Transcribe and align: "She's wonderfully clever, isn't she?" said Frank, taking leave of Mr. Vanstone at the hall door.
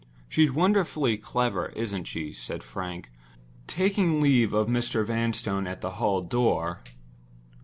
"She's 0.27 0.51
wonderfully 0.51 1.15
clever, 1.15 1.67
isn't 1.75 2.05
she?" 2.05 2.33
said 2.33 2.63
Frank, 2.63 3.11
taking 3.67 4.19
leave 4.19 4.51
of 4.51 4.67
Mr. 4.67 5.05
Vanstone 5.05 5.67
at 5.67 5.81
the 5.81 5.91
hall 5.91 6.21
door. 6.23 6.81